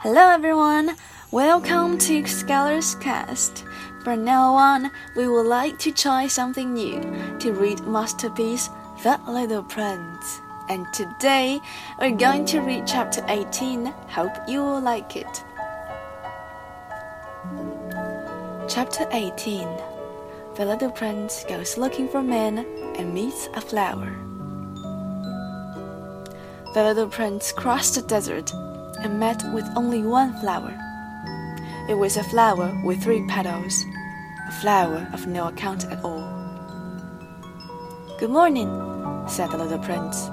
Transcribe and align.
Hello 0.00 0.28
everyone, 0.28 0.94
welcome 1.30 1.96
to 1.96 2.26
Scholars 2.26 2.96
Cast. 2.96 3.64
From 4.04 4.26
now 4.26 4.54
on, 4.54 4.90
we 5.16 5.26
would 5.26 5.46
like 5.46 5.78
to 5.78 5.90
try 5.90 6.26
something 6.26 6.74
new 6.74 7.00
to 7.38 7.54
read 7.54 7.80
masterpiece 7.86 8.68
The 9.02 9.18
Little 9.26 9.62
Prince. 9.62 10.42
And 10.68 10.86
today, 10.92 11.62
we're 11.98 12.10
going 12.10 12.44
to 12.44 12.60
read 12.60 12.86
chapter 12.86 13.24
18. 13.26 13.86
Hope 13.86 14.36
you 14.46 14.62
will 14.62 14.82
like 14.82 15.16
it. 15.16 15.44
Chapter 18.68 19.08
18 19.12 19.66
The 20.56 20.66
little 20.66 20.90
prince 20.90 21.42
goes 21.48 21.78
looking 21.78 22.06
for 22.06 22.22
men 22.22 22.58
and 22.98 23.14
meets 23.14 23.48
a 23.54 23.62
flower. 23.62 24.14
The 26.74 26.84
little 26.84 27.08
prince 27.08 27.50
crossed 27.50 27.94
the 27.94 28.02
desert 28.02 28.52
and 29.02 29.20
met 29.20 29.42
with 29.52 29.68
only 29.76 30.02
one 30.02 30.34
flower. 30.40 30.74
It 31.88 31.94
was 31.94 32.16
a 32.16 32.24
flower 32.24 32.78
with 32.84 33.02
three 33.02 33.24
petals, 33.26 33.84
a 34.48 34.52
flower 34.52 35.08
of 35.12 35.26
no 35.26 35.48
account 35.48 35.84
at 35.86 36.04
all. 36.04 36.24
Good 38.18 38.30
morning, 38.30 38.68
said 39.28 39.50
the 39.50 39.58
little 39.58 39.78
prince. 39.78 40.28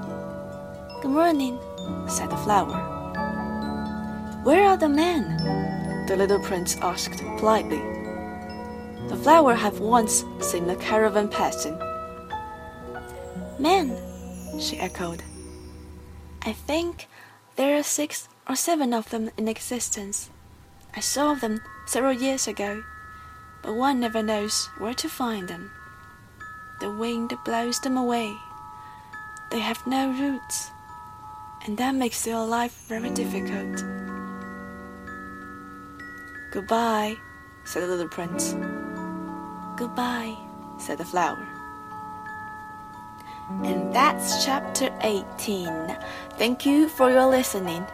Good 1.02 1.10
morning, 1.10 1.58
said 2.08 2.30
the 2.30 2.36
flower. 2.38 2.90
Where 4.42 4.64
are 4.64 4.76
the 4.76 4.88
men? 4.88 5.36
The 6.06 6.16
little 6.16 6.40
prince 6.40 6.76
asked 6.78 7.22
politely. 7.38 7.82
The 9.08 9.16
flower 9.22 9.54
had 9.54 9.78
once 9.78 10.24
seen 10.40 10.68
a 10.70 10.76
caravan 10.76 11.28
passing. 11.28 11.78
Men, 13.58 13.96
she 14.58 14.78
echoed. 14.78 15.22
I 16.42 16.52
think 16.52 17.06
there 17.56 17.78
are 17.78 17.82
six 17.82 18.28
or 18.48 18.56
seven 18.56 18.92
of 18.92 19.10
them 19.10 19.30
in 19.36 19.48
existence. 19.48 20.30
I 20.94 21.00
saw 21.00 21.34
them 21.34 21.60
several 21.86 22.12
years 22.12 22.48
ago, 22.48 22.82
but 23.62 23.74
one 23.74 24.00
never 24.00 24.22
knows 24.22 24.68
where 24.78 24.94
to 24.94 25.08
find 25.08 25.48
them. 25.48 25.70
The 26.80 26.90
wind 26.90 27.32
blows 27.44 27.80
them 27.80 27.96
away. 27.96 28.34
They 29.50 29.60
have 29.60 29.86
no 29.86 30.10
roots, 30.10 30.70
and 31.64 31.78
that 31.78 31.94
makes 31.94 32.24
their 32.24 32.38
life 32.38 32.86
very 32.88 33.10
difficult. 33.10 33.84
Goodbye, 36.52 37.16
said 37.64 37.82
the 37.82 37.86
little 37.86 38.08
prince. 38.08 38.54
Goodbye, 39.76 40.36
said 40.78 40.98
the 40.98 41.04
flower. 41.04 41.53
And 43.48 43.92
that's 43.92 44.44
chapter 44.44 44.90
18. 45.02 45.96
Thank 46.38 46.66
you 46.66 46.88
for 46.88 47.10
your 47.10 47.26
listening. 47.26 47.86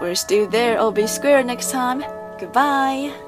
We're 0.00 0.14
still 0.14 0.48
there 0.48 0.80
or 0.80 0.92
be 0.92 1.06
square 1.06 1.42
next 1.42 1.70
time. 1.70 2.04
Goodbye. 2.38 3.27